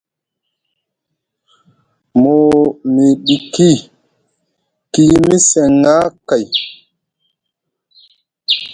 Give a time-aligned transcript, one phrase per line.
[2.21, 2.37] Mu
[2.93, 3.69] miɗiki,
[4.91, 5.95] ki yimi seŋŋa
[6.27, 6.45] kay.